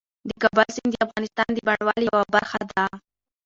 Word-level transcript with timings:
د 0.29 0.31
کابل 0.43 0.67
سیند 0.75 0.91
د 0.93 1.03
افغانستان 1.05 1.47
د 1.53 1.57
بڼوالۍ 1.67 2.03
یوه 2.09 2.23
برخه 2.35 2.59
ده. 2.71 2.85